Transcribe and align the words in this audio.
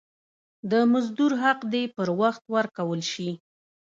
د 0.71 0.73
مزدور 0.91 1.31
حق 1.43 1.59
دي 1.73 1.83
پر 1.95 2.07
وخت 2.21 2.43
ورکول 2.55 3.01
سي. 3.11 3.29